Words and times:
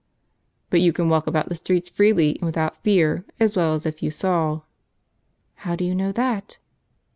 "But 0.71 0.81
you 0.81 0.91
can 0.93 1.09
walk 1.09 1.27
about 1.27 1.49
the 1.49 1.53
streets 1.53 1.91
freely, 1.91 2.33
and 2.39 2.47
without 2.47 2.81
fear, 2.81 3.23
as 3.39 3.55
well 3.55 3.75
as 3.75 3.85
if 3.85 4.01
you 4.01 4.09
saw."" 4.09 4.61
How 5.67 5.75
do 5.75 5.85
you 5.85 5.93
know 5.93 6.11
that? 6.11 6.57